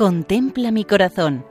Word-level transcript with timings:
Contempla 0.00 0.70
mi 0.70 0.86
corazón. 0.86 1.44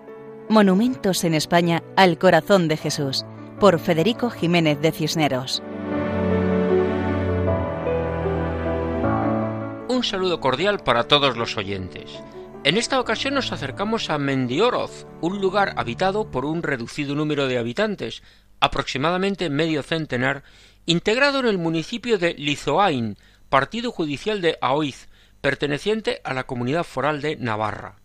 Monumentos 0.50 1.24
en 1.24 1.36
España 1.36 1.84
al 1.96 2.18
corazón 2.18 2.68
de 2.68 2.78
Jesús, 2.78 3.24
por 3.60 3.80
Federico 3.80 4.32
Jiménez 4.32 4.82
de 4.82 4.92
Cisneros. 4.92 5.62
Un 9.88 10.02
saludo 10.04 10.40
cordial 10.40 10.80
para 10.80 11.04
todos 11.04 11.38
los 11.38 11.58
oyentes. 11.58 12.10
En 12.64 12.78
esta 12.78 13.00
ocasión 13.00 13.36
nos 13.36 13.52
acercamos 13.52 14.10
a 14.10 14.18
Mendioroz, 14.18 15.06
un 15.22 15.40
lugar 15.42 15.74
habitado 15.78 16.32
por 16.32 16.44
un 16.44 16.64
reducido 16.64 17.14
número 17.14 17.48
de 17.48 17.60
habitantes, 17.60 18.24
aproximadamente 18.60 19.52
medio 19.52 19.84
centenar, 19.84 20.42
integrado 20.88 21.40
en 21.40 21.46
el 21.46 21.60
municipio 21.60 22.18
de 22.18 22.34
Lizoain, 22.34 23.16
partido 23.48 23.92
judicial 23.92 24.42
de 24.42 24.58
Aoiz, 24.60 25.08
perteneciente 25.40 26.20
a 26.24 26.34
la 26.34 26.48
comunidad 26.48 26.84
foral 26.84 27.22
de 27.22 27.36
Navarra. 27.36 28.00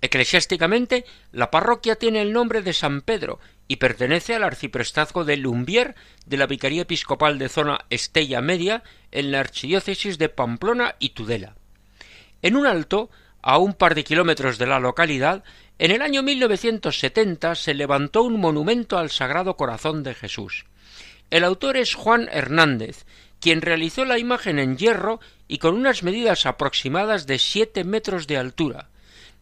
Eclesiásticamente, 0.00 1.04
la 1.32 1.50
parroquia 1.50 1.96
tiene 1.96 2.22
el 2.22 2.32
nombre 2.32 2.62
de 2.62 2.72
San 2.72 3.00
Pedro 3.00 3.40
y 3.66 3.76
pertenece 3.76 4.34
al 4.34 4.44
arciprestazgo 4.44 5.24
de 5.24 5.36
Lumbier 5.36 5.94
de 6.26 6.36
la 6.36 6.46
Vicaría 6.46 6.82
Episcopal 6.82 7.38
de 7.38 7.48
Zona 7.48 7.78
Estella 7.90 8.40
Media 8.40 8.82
en 9.10 9.32
la 9.32 9.40
archidiócesis 9.40 10.18
de 10.18 10.28
Pamplona 10.28 10.94
y 10.98 11.10
Tudela. 11.10 11.56
En 12.42 12.56
un 12.56 12.66
alto, 12.66 13.10
a 13.42 13.58
un 13.58 13.74
par 13.74 13.94
de 13.94 14.04
kilómetros 14.04 14.58
de 14.58 14.66
la 14.66 14.80
localidad, 14.80 15.42
en 15.78 15.90
el 15.90 16.02
año 16.02 16.22
1970 16.22 17.54
se 17.54 17.74
levantó 17.74 18.22
un 18.22 18.40
monumento 18.40 18.98
al 18.98 19.10
Sagrado 19.10 19.56
Corazón 19.56 20.02
de 20.02 20.14
Jesús. 20.14 20.66
El 21.30 21.44
autor 21.44 21.76
es 21.76 21.94
Juan 21.94 22.28
Hernández, 22.30 23.04
quien 23.40 23.62
realizó 23.62 24.04
la 24.04 24.18
imagen 24.18 24.58
en 24.58 24.76
hierro 24.76 25.20
y 25.48 25.58
con 25.58 25.74
unas 25.74 26.02
medidas 26.02 26.46
aproximadas 26.46 27.26
de 27.26 27.38
siete 27.38 27.84
metros 27.84 28.26
de 28.26 28.36
altura. 28.38 28.88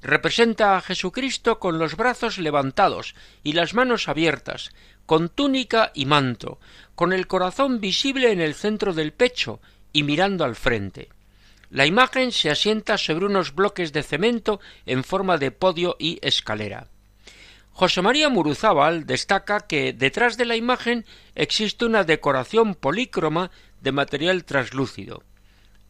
Representa 0.05 0.77
a 0.77 0.83
Jesucristo 0.83 1.58
con 1.58 1.78
los 1.78 1.97
brazos 1.97 2.36
levantados 2.36 3.14
y 3.42 3.55
las 3.55 3.72
manos 3.72 4.06
abiertas, 4.06 4.70
con 5.06 5.30
túnica 5.30 5.92
y 5.94 6.05
manto, 6.05 6.61
con 6.94 7.14
el 7.14 7.27
corazón 7.27 7.80
visible 7.80 8.30
en 8.30 8.42
el 8.42 8.55
centro 8.55 8.92
del 8.92 9.14
pecho 9.14 9.61
y 9.94 10.02
mirando 10.02 10.44
al 10.44 10.56
frente. 10.56 11.08
La 11.70 11.86
imagen 11.86 12.33
se 12.33 12.50
asienta 12.50 12.98
sobre 12.98 13.24
unos 13.24 13.55
bloques 13.55 13.94
de 13.94 14.02
cemento 14.02 14.61
en 14.84 15.05
forma 15.05 15.38
de 15.38 15.52
podio 15.52 15.96
y 15.98 16.18
escalera. 16.20 16.89
José 17.72 18.02
María 18.02 18.28
Muruzábal 18.28 19.06
destaca 19.06 19.66
que 19.66 19.94
detrás 19.94 20.36
de 20.36 20.44
la 20.44 20.56
imagen 20.56 21.06
existe 21.34 21.86
una 21.86 22.05
decoración 22.05 22.74
polícroma 22.74 23.50
de 23.80 23.92
material 23.92 24.44
translúcido. 24.44 25.22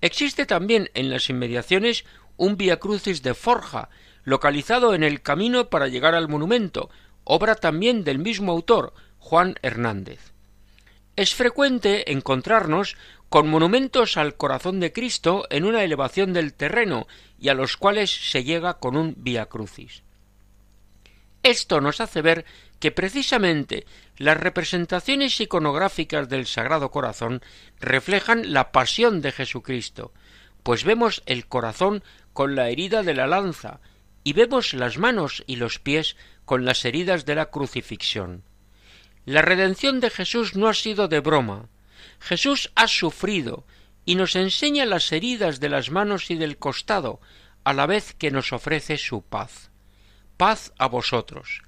Existe 0.00 0.46
también 0.46 0.90
en 0.94 1.10
las 1.10 1.30
inmediaciones 1.30 2.04
un 2.36 2.56
Via 2.56 2.78
Crucis 2.78 3.22
de 3.22 3.34
forja, 3.34 3.88
localizado 4.24 4.94
en 4.94 5.02
el 5.02 5.22
camino 5.22 5.68
para 5.68 5.88
llegar 5.88 6.14
al 6.14 6.28
monumento, 6.28 6.90
obra 7.24 7.54
también 7.54 8.04
del 8.04 8.18
mismo 8.18 8.52
autor, 8.52 8.92
Juan 9.18 9.56
Hernández. 9.62 10.32
Es 11.16 11.34
frecuente 11.34 12.12
encontrarnos 12.12 12.96
con 13.28 13.48
monumentos 13.48 14.16
al 14.16 14.36
corazón 14.36 14.80
de 14.80 14.92
Cristo 14.92 15.46
en 15.50 15.64
una 15.64 15.82
elevación 15.82 16.32
del 16.32 16.54
terreno 16.54 17.06
y 17.38 17.48
a 17.48 17.54
los 17.54 17.76
cuales 17.76 18.10
se 18.10 18.44
llega 18.44 18.74
con 18.74 18.96
un 18.96 19.14
Via 19.16 19.46
Crucis. 19.46 20.02
Esto 21.42 21.80
nos 21.80 22.00
hace 22.00 22.22
ver 22.22 22.44
que 22.80 22.90
precisamente 22.90 23.86
las 24.16 24.38
representaciones 24.38 25.40
iconográficas 25.40 26.28
del 26.28 26.46
Sagrado 26.46 26.90
Corazón 26.90 27.42
reflejan 27.80 28.52
la 28.52 28.72
pasión 28.72 29.20
de 29.20 29.32
Jesucristo, 29.32 30.12
pues 30.64 30.82
vemos 30.82 31.22
el 31.26 31.46
corazón 31.46 32.02
con 32.32 32.56
la 32.56 32.68
herida 32.68 33.04
de 33.04 33.14
la 33.14 33.28
lanza 33.28 33.78
y 34.24 34.32
vemos 34.32 34.74
las 34.74 34.98
manos 34.98 35.44
y 35.46 35.56
los 35.56 35.78
pies 35.78 36.16
con 36.44 36.64
las 36.64 36.84
heridas 36.84 37.24
de 37.24 37.36
la 37.36 37.46
crucifixión. 37.46 38.42
La 39.24 39.42
redención 39.42 40.00
de 40.00 40.10
Jesús 40.10 40.56
no 40.56 40.66
ha 40.66 40.74
sido 40.74 41.06
de 41.06 41.20
broma. 41.20 41.68
Jesús 42.18 42.72
ha 42.74 42.88
sufrido 42.88 43.64
y 44.04 44.16
nos 44.16 44.34
enseña 44.34 44.84
las 44.84 45.12
heridas 45.12 45.60
de 45.60 45.68
las 45.68 45.90
manos 45.90 46.32
y 46.32 46.34
del 46.34 46.58
costado, 46.58 47.20
a 47.62 47.72
la 47.72 47.86
vez 47.86 48.12
que 48.12 48.32
nos 48.32 48.52
ofrece 48.52 48.98
su 48.98 49.22
paz 49.22 49.70
paz 50.36 50.72
a 50.78 50.86
vosotros. 50.86 51.62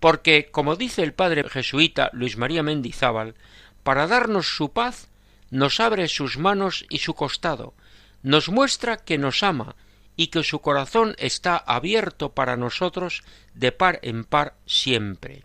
Porque, 0.00 0.50
como 0.50 0.76
dice 0.76 1.02
el 1.02 1.12
padre 1.14 1.48
jesuita 1.48 2.10
Luis 2.12 2.36
María 2.36 2.62
Mendizábal, 2.62 3.34
para 3.82 4.06
darnos 4.06 4.56
su 4.56 4.72
paz, 4.72 5.08
nos 5.50 5.80
abre 5.80 6.08
sus 6.08 6.38
manos 6.38 6.84
y 6.88 6.98
su 6.98 7.14
costado, 7.14 7.74
nos 8.22 8.48
muestra 8.48 8.96
que 8.96 9.18
nos 9.18 9.42
ama 9.42 9.76
y 10.16 10.28
que 10.28 10.42
su 10.42 10.60
corazón 10.60 11.14
está 11.18 11.56
abierto 11.56 12.32
para 12.34 12.56
nosotros 12.56 13.22
de 13.54 13.72
par 13.72 13.98
en 14.02 14.24
par 14.24 14.54
siempre. 14.66 15.44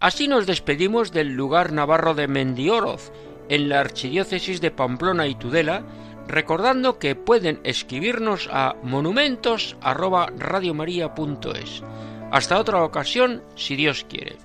Así 0.00 0.26
nos 0.28 0.46
despedimos 0.46 1.12
del 1.12 1.34
lugar 1.34 1.72
navarro 1.72 2.14
de 2.14 2.28
Mendioroz, 2.28 3.10
en 3.48 3.70
la 3.70 3.80
archidiócesis 3.80 4.60
de 4.60 4.70
Pamplona 4.70 5.26
y 5.26 5.34
Tudela, 5.34 5.82
recordando 6.28 6.98
que 6.98 7.14
pueden 7.14 7.60
escribirnos 7.64 8.50
a 8.52 8.76
monumentos@radiomaria.es. 8.82 11.82
Hasta 12.30 12.58
otra 12.58 12.82
ocasión, 12.82 13.42
si 13.54 13.76
Dios 13.76 14.04
quiere. 14.08 14.36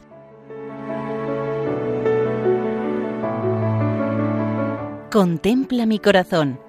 Contempla 5.12 5.86
mi 5.86 6.00
corazón. 6.00 6.69